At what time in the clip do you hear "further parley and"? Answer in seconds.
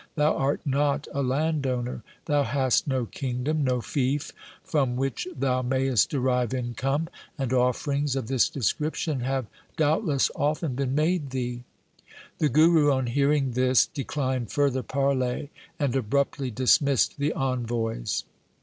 14.51-15.95